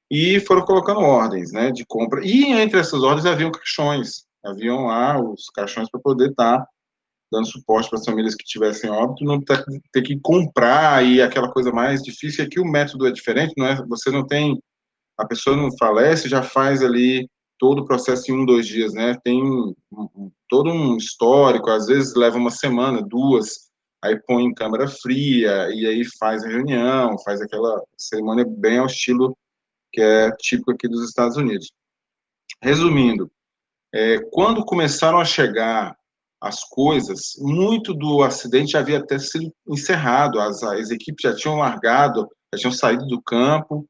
[0.09, 2.25] e foram colocando ordens, né, de compra.
[2.25, 6.67] E entre essas ordens haviam caixões, haviam lá os caixões para poder estar tá
[7.31, 11.71] dando suporte para as famílias que tivessem óbito, não ter, que comprar e aquela coisa
[11.71, 12.45] mais difícil.
[12.45, 13.85] é que o método é diferente, não é?
[13.87, 14.61] Você não tem
[15.17, 17.27] a pessoa não falece, já faz ali
[17.57, 19.15] todo o processo em um, dois dias, né?
[19.23, 23.67] Tem um, um, todo um histórico, às vezes leva uma semana, duas,
[24.03, 28.85] aí põe em câmara fria e aí faz a reunião, faz aquela cerimônia bem ao
[28.85, 29.35] estilo
[29.91, 31.71] que é típico aqui dos Estados Unidos.
[32.61, 33.31] Resumindo,
[33.93, 35.95] é, quando começaram a chegar
[36.39, 41.57] as coisas, muito do acidente já havia até sido encerrado, as, as equipes já tinham
[41.57, 43.87] largado, já tinham saído do campo,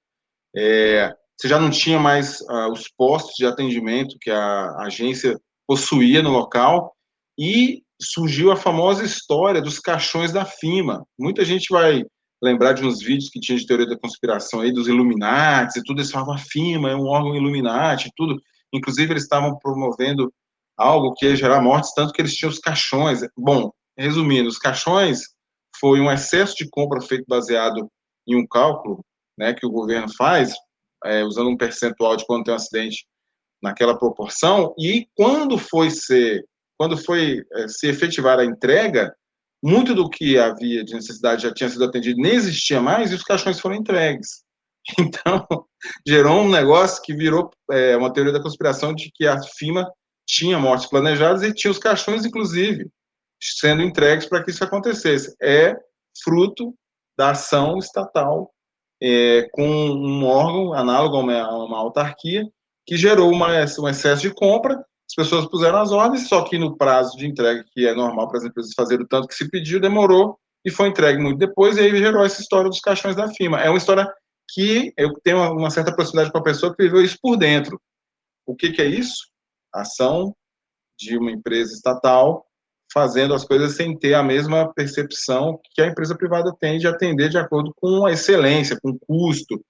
[0.56, 6.22] é, você já não tinha mais uh, os postos de atendimento que a, agência possuía
[6.24, 6.94] no local
[7.38, 11.06] e surgiu a famosa história dos caixões da FIMA.
[11.20, 12.04] Muita gente vai
[12.42, 16.00] lembrar de uns vídeos que tinha de teoria da conspiração aí, dos Illuminati e tudo,
[16.00, 18.36] eles falavam a FIMA é um órgão Illuminati tudo.
[18.74, 20.32] Inclusive, eles estavam promovendo
[20.76, 23.22] algo que ia gerar mortes, tanto que eles tinham os caixões.
[23.38, 25.22] Bom, resumindo, os caixões
[25.80, 27.88] foi um excesso de compra feito baseado
[28.28, 29.04] em um cálculo
[29.38, 30.54] né, que o governo faz,
[31.06, 33.06] é, usando um percentual de quando tem um acidente
[33.62, 36.46] naquela proporção, e quando foi ser,
[36.78, 39.14] quando foi é, se efetivar a entrega,
[39.64, 43.24] muito do que havia de necessidade já tinha sido atendido, nem existia mais, e os
[43.24, 44.46] caixões foram entregues.
[44.98, 45.46] Então,
[46.08, 49.86] gerou um negócio que virou é, uma teoria da conspiração de que a FIMA
[50.26, 52.90] tinha mortes planejadas e tinha os caixões, inclusive,
[53.38, 55.36] sendo entregues para que isso acontecesse.
[55.42, 55.76] É
[56.24, 56.74] fruto
[57.18, 58.50] da ação estatal
[59.02, 62.44] é, com um órgão análogo a uma, a uma autarquia,
[62.86, 66.78] que gerou uma, um excesso de compra, as pessoas puseram as ordens, só que no
[66.78, 69.80] prazo de entrega, que é normal para as empresas fazerem o tanto que se pediu,
[69.80, 73.62] demorou e foi entregue muito depois, e aí gerou essa história dos caixões da firma.
[73.62, 74.12] É uma história
[74.50, 77.80] que eu tenho uma certa proximidade com a pessoa que viveu isso por dentro.
[78.46, 79.28] O que, que é isso?
[79.74, 80.36] Ação
[80.98, 82.47] de uma empresa estatal
[82.92, 87.30] fazendo as coisas sem ter a mesma percepção que a empresa privada tem de atender
[87.30, 89.62] de acordo com a excelência, com o custo,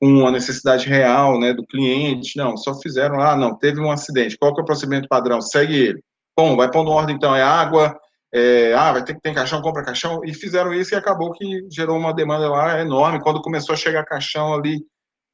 [0.00, 2.36] com a necessidade real né, do cliente.
[2.36, 5.40] Não, só fizeram, ah, não, teve um acidente, qual que é o procedimento padrão?
[5.40, 6.00] Segue ele.
[6.36, 7.98] Bom, vai pondo ordem, então, é água,
[8.32, 11.66] é, ah, vai ter que ter caixão, compra caixão, e fizeram isso e acabou que
[11.70, 13.22] gerou uma demanda lá enorme.
[13.22, 14.84] Quando começou a chegar caixão ali,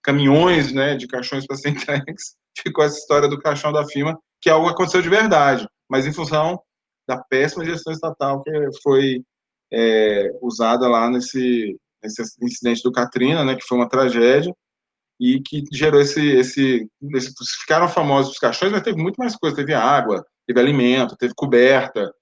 [0.03, 4.49] caminhões né, de caixões para ser entregues, ficou essa história do caixão da firma, que
[4.49, 6.61] é algo que aconteceu de verdade, mas em função
[7.07, 8.51] da péssima gestão estatal que
[8.83, 9.23] foi
[9.73, 14.55] é, usada lá nesse, nesse incidente do Katrina, né, que foi uma tragédia
[15.21, 19.57] e que gerou esse, esse, esse ficaram famosos os caixões, mas teve muito mais coisa,
[19.57, 22.13] teve água, teve alimento, teve coberta,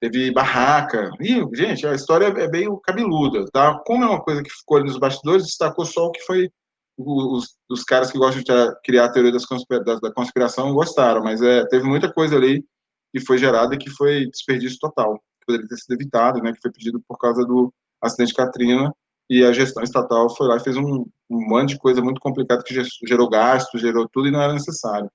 [0.00, 3.78] teve barraca, e, gente, a história é bem cabeluda, tá?
[3.86, 6.50] Como é uma coisa que ficou ali nos bastidores, destacou só o que foi
[6.96, 11.40] os, os caras que gostam de criar a teoria das conspira, da conspiração gostaram, mas
[11.40, 12.64] é, teve muita coisa ali
[13.12, 16.60] que foi gerada e que foi desperdício total, que poderia ter sido evitado, né, que
[16.60, 18.92] foi pedido por causa do acidente Katrina,
[19.30, 22.62] e a gestão estatal foi lá e fez um, um monte de coisa muito complicada
[22.62, 22.74] que
[23.06, 25.10] gerou gasto, gerou tudo e não era necessário.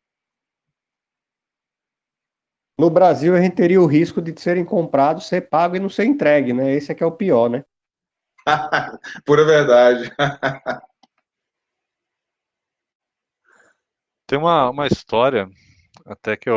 [2.78, 6.06] No Brasil, a gente teria o risco de serem comprados, ser pago e não ser
[6.06, 6.74] entregue, né?
[6.74, 7.64] Esse é que é o pior, né?
[9.26, 10.12] Pura verdade.
[14.28, 15.48] Tem uma, uma história,
[16.06, 16.56] até que eu,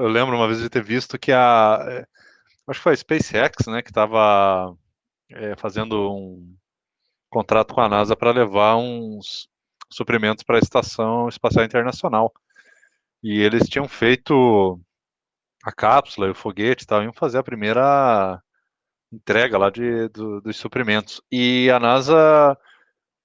[0.00, 1.78] eu lembro uma vez de ter visto que a.
[1.88, 2.06] É,
[2.68, 4.76] acho que foi a SpaceX, né, que estava
[5.30, 6.56] é, fazendo um
[7.30, 9.48] contrato com a NASA para levar uns
[9.90, 12.32] suprimentos para a Estação Espacial Internacional.
[13.22, 14.80] E eles tinham feito
[15.64, 18.40] a cápsula e o foguete e tal, iam fazer a primeira
[19.12, 21.20] entrega lá de, do, dos suprimentos.
[21.30, 22.58] E a NASA,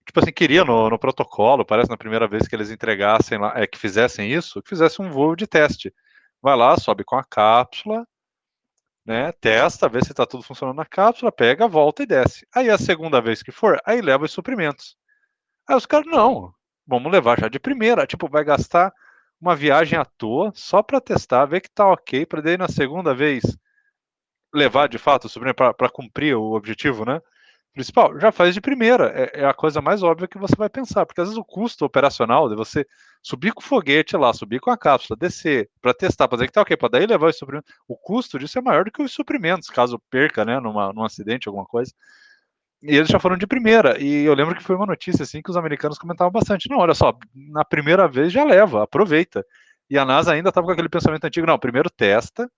[0.07, 3.67] tipo assim, queria no, no, protocolo, parece na primeira vez que eles entregassem lá, é,
[3.67, 5.93] que fizessem isso, que fizessem um voo de teste.
[6.41, 8.07] Vai lá, sobe com a cápsula,
[9.05, 12.47] né, testa, vê se está tudo funcionando na cápsula, pega, volta e desce.
[12.55, 14.97] Aí a segunda vez que for, aí leva os suprimentos.
[15.67, 16.53] Aí os caras, não,
[16.85, 18.93] vamos levar já de primeira, tipo, vai gastar
[19.39, 23.13] uma viagem à toa só para testar, ver que tá ok, para daí na segunda
[23.13, 23.43] vez
[24.53, 27.21] levar de fato o sobrinho para cumprir o objetivo, né?
[27.77, 29.11] Principal, já faz de primeira.
[29.13, 31.85] É, é, a coisa mais óbvia que você vai pensar, porque às vezes o custo
[31.85, 32.83] operacional de você
[33.21, 36.53] subir com o foguete lá, subir com a cápsula, descer, para testar, para dizer que
[36.53, 37.71] tá ok, para daí levar os suprimentos.
[37.87, 41.47] O custo disso é maior do que os suprimentos, caso perca, né, numa, num acidente,
[41.47, 41.93] alguma coisa.
[42.81, 44.01] E eles já foram de primeira.
[44.01, 46.67] E eu lembro que foi uma notícia assim que os americanos comentavam bastante.
[46.67, 49.45] Não, olha só, na primeira vez já leva, aproveita.
[49.87, 52.49] E a NASA ainda estava com aquele pensamento antigo, não, primeiro testa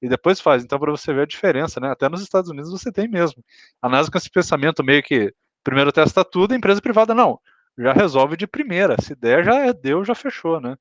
[0.00, 0.64] e depois faz.
[0.64, 1.90] Então, para você ver a diferença, né?
[1.90, 3.42] Até nos Estados Unidos você tem mesmo.
[3.82, 5.32] A NASA com esse pensamento meio que
[5.62, 7.38] primeiro testa tudo, empresa privada não.
[7.76, 8.96] Já resolve de primeira.
[9.00, 10.76] Se der, já é deu, já fechou, né?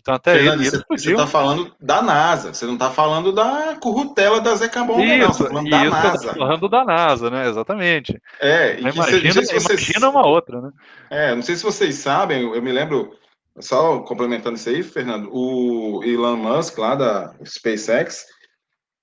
[0.00, 4.40] Então até Fernando, ele, você está falando da NASA, você não está falando da currutela
[4.40, 6.34] da Zeca Bomba, isso, não, você tá falando da NASA.
[6.34, 7.48] falando da NASA, né?
[7.48, 8.22] Exatamente.
[8.40, 10.70] É, e imagina, se, se vocês, imagina uma outra, né?
[11.10, 13.12] É, não sei se vocês sabem, eu me lembro,
[13.58, 18.24] só complementando isso aí, Fernando, o Elon Musk lá da SpaceX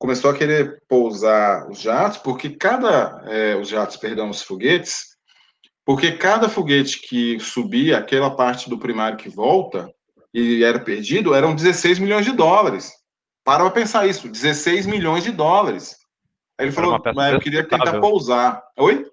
[0.06, 5.16] começou a querer pousar os jatos, porque cada, é, os jatos, perdão, os foguetes,
[5.84, 9.92] porque cada foguete que subia aquela parte do primário que volta,
[10.32, 12.92] e era perdido, eram 16 milhões de dólares.
[13.44, 15.96] Para pra pensar isso, 16 milhões de dólares.
[16.60, 18.62] Aí ele falou, mas eu queria tentar pousar.
[18.78, 19.08] Oi?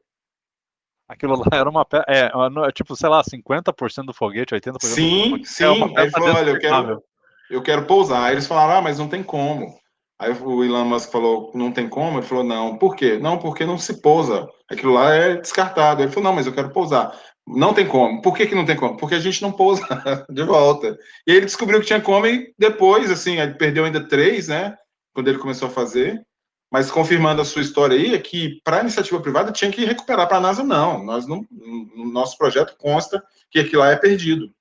[1.08, 2.28] Aquilo lá era uma peça, é,
[2.74, 5.48] tipo, sei lá, 50% do foguete, 80% sim, do foguete.
[5.48, 5.94] Sim, sim.
[5.96, 7.02] É ele falou, olha, eu quero,
[7.48, 8.24] eu quero pousar.
[8.24, 9.80] Aí eles falaram, ah, mas não tem como.
[10.22, 12.18] Aí o Elon Musk falou, não tem como?
[12.18, 12.78] Ele falou, não.
[12.78, 13.18] Por quê?
[13.18, 14.48] Não, porque não se pousa.
[14.70, 16.00] Aquilo lá é descartado.
[16.00, 17.20] Ele falou, não, mas eu quero pousar.
[17.44, 18.22] Não tem como.
[18.22, 18.96] Por que, que não tem como?
[18.96, 19.84] Porque a gente não pousa
[20.30, 20.96] de volta.
[21.26, 24.76] E ele descobriu que tinha como e depois, assim, ele perdeu ainda três, né?
[25.12, 26.24] Quando ele começou a fazer.
[26.70, 30.28] Mas confirmando a sua história aí, é que para a iniciativa privada tinha que recuperar
[30.28, 31.02] para a NASA, não.
[31.02, 31.44] Nós não.
[31.50, 34.54] No nosso projeto consta que aquilo lá é perdido.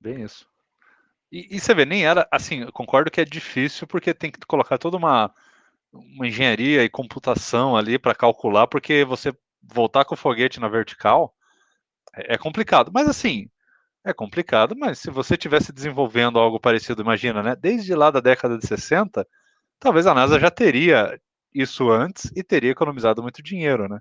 [0.00, 0.51] Bem isso.
[1.32, 4.38] E, e você vê, nem era assim, eu concordo que é difícil porque tem que
[4.46, 5.32] colocar toda uma,
[5.92, 11.34] uma engenharia e computação ali para calcular, porque você voltar com o foguete na vertical
[12.16, 12.92] é, é complicado.
[12.94, 13.48] Mas assim,
[14.04, 17.56] é complicado, mas se você tivesse desenvolvendo algo parecido, imagina, né?
[17.56, 19.26] Desde lá da década de 60,
[19.80, 21.20] talvez a NASA já teria
[21.54, 24.00] isso antes e teria economizado muito dinheiro, né?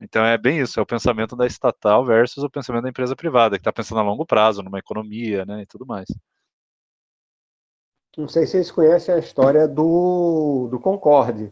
[0.00, 3.56] Então é bem isso, é o pensamento da estatal versus o pensamento da empresa privada,
[3.58, 6.08] que está pensando a longo prazo, numa economia, né, e tudo mais.
[8.20, 11.50] Não sei se vocês conhecem a história do, do Concorde.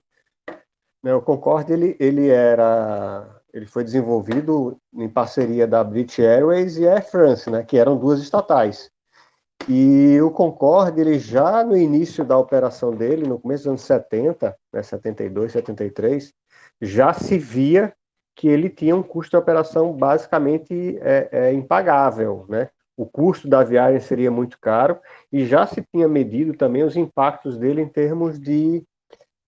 [1.03, 6.87] Né, o Concorde ele, ele era ele foi desenvolvido em parceria da British Airways e
[6.87, 8.91] Air France, né, que eram duas estatais.
[9.67, 14.55] E o Concorde, ele já no início da operação dele, no começo dos anos 70,
[14.71, 16.35] né, 72, 73,
[16.83, 17.95] já se via
[18.37, 22.69] que ele tinha um custo de operação basicamente é, é, impagável, né?
[22.99, 24.99] O custo da viagem seria muito caro
[25.33, 28.83] e já se tinha medido também os impactos dele em termos de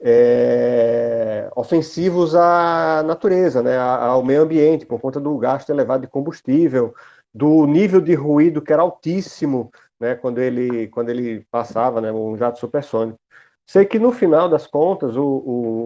[0.01, 6.95] é, ofensivos à natureza, né, ao meio ambiente, por conta do gasto elevado de combustível,
[7.35, 12.37] do nível de ruído que era altíssimo né, quando, ele, quando ele passava, né, um
[12.37, 13.19] jato supersônico.
[13.67, 15.25] Sei que no final das contas, o,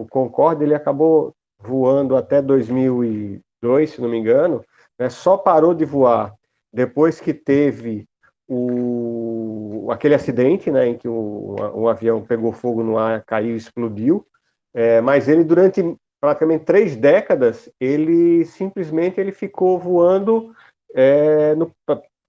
[0.03, 4.63] o Concorde ele acabou voando até 2002, se não me engano,
[4.99, 6.35] né, só parou de voar
[6.75, 8.05] depois que teve
[8.49, 13.57] o, aquele acidente, né, em que o, um avião pegou fogo no ar, caiu e
[13.57, 14.27] explodiu,
[14.75, 15.83] é, mas ele durante
[16.21, 20.55] praticamente três décadas, ele simplesmente ele ficou voando
[20.95, 21.71] é, no,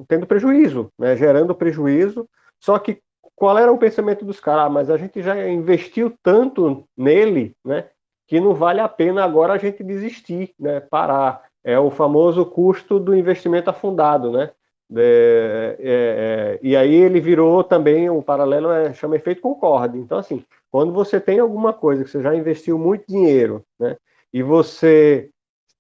[0.07, 2.29] tendo prejuízo, né, gerando prejuízo,
[2.61, 2.99] só que
[3.35, 4.65] qual era o pensamento dos caras?
[4.65, 7.89] Ah, mas a gente já investiu tanto nele, né,
[8.27, 11.43] que não vale a pena agora a gente desistir, né, parar.
[11.65, 14.51] É o famoso custo do investimento afundado, né?
[14.95, 19.97] É, é, é, e aí ele virou também um paralelo, é, chama efeito Concorde.
[19.97, 23.97] Então, assim, quando você tem alguma coisa que você já investiu muito dinheiro, né,
[24.31, 25.29] e você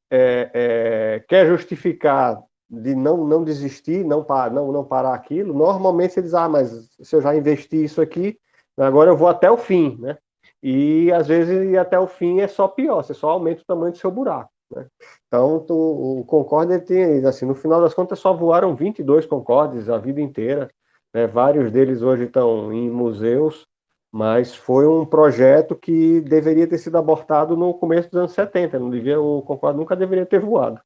[0.09, 6.21] é, é, quer justificar de não, não desistir, não, não, não parar aquilo, normalmente você
[6.21, 8.39] diz, ah, mas se eu já investi isso aqui,
[8.75, 10.17] agora eu vou até o fim, né?
[10.63, 13.91] E às vezes ir até o fim é só pior, você só aumenta o tamanho
[13.91, 14.49] do seu buraco.
[14.71, 14.85] Né?
[15.27, 19.97] Então, tu, o Concorde tem, assim, no final das contas, só voaram 22 Concordes a
[19.97, 20.69] vida inteira.
[21.13, 21.27] Né?
[21.27, 23.65] Vários deles hoje estão em museus,
[24.11, 28.79] mas foi um projeto que deveria ter sido abortado no começo dos anos 70.
[28.79, 30.79] Não devia, o Concorde nunca deveria ter voado.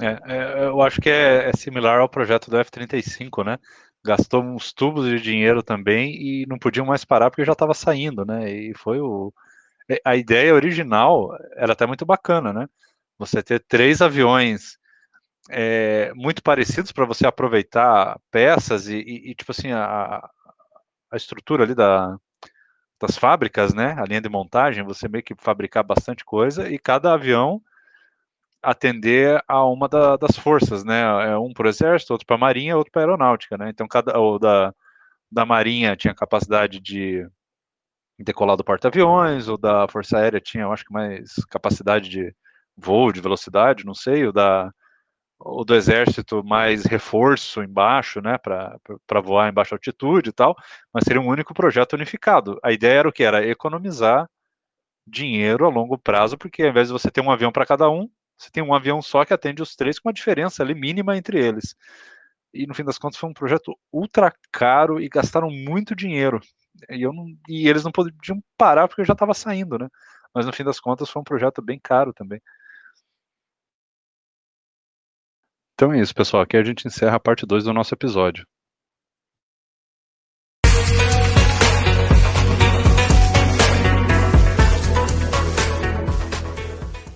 [0.00, 3.58] É, é, eu acho que é, é, similar ao projeto do F-35, né?
[4.04, 8.24] Gastou uns tubos de dinheiro também e não podiam mais parar porque já estava saindo,
[8.24, 8.50] né?
[8.50, 9.32] E foi o.
[9.88, 12.68] É, a ideia original era até muito bacana, né?
[13.18, 14.78] Você ter três aviões
[15.50, 20.28] é, muito parecidos para você aproveitar peças e, e, e tipo assim, a,
[21.10, 22.18] a estrutura ali da,
[23.00, 23.96] das fábricas, né?
[23.98, 27.62] A linha de montagem, você meio que fabricar bastante coisa e cada avião
[28.62, 31.02] atender a uma da, das forças, né?
[31.28, 33.68] É um para o exército, outro para a marinha, outro para a aeronáutica, né?
[33.70, 34.74] Então cada da,
[35.30, 37.26] da marinha tinha capacidade de
[38.24, 42.34] decolar do porta-aviões, o da força aérea tinha, eu acho que mais capacidade de
[42.76, 44.70] voo, de velocidade, não sei, o da
[45.38, 50.56] o do exército mais reforço embaixo, né, para voar em baixa altitude e tal,
[50.92, 52.58] mas seria um único projeto unificado.
[52.62, 53.22] A ideia era o que?
[53.22, 54.28] Era economizar
[55.06, 58.08] dinheiro a longo prazo, porque ao invés de você ter um avião para cada um,
[58.38, 61.38] você tem um avião só que atende os três com uma diferença ali mínima entre
[61.44, 61.74] eles.
[62.52, 66.40] E no fim das contas foi um projeto ultra caro e gastaram muito dinheiro.
[66.90, 69.88] E, eu não, e eles não podiam parar porque eu já estava saindo, né?
[70.34, 72.40] Mas no fim das contas foi um projeto bem caro também.
[75.74, 76.42] Então é isso, pessoal.
[76.42, 78.46] Aqui a gente encerra a parte 2 do nosso episódio.